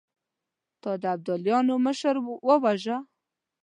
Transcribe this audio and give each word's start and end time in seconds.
تا 0.81 0.91
د 1.01 1.03
ابداليانو 1.15 1.73
مشر 1.85 2.15
وواژه! 2.47 2.97